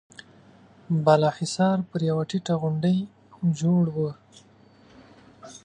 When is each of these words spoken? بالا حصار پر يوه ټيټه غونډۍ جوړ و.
بالا 1.05 1.29
حصار 1.37 1.77
پر 1.89 1.99
يوه 2.09 2.23
ټيټه 2.29 2.53
غونډۍ 2.61 2.97
جوړ 3.59 3.83
و. 3.95 3.97